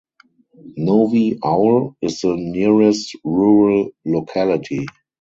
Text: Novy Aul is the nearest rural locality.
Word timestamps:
Novy 0.77 1.37
Aul 1.43 1.95
is 2.01 2.21
the 2.21 2.35
nearest 2.35 3.15
rural 3.23 3.91
locality. 4.03 4.87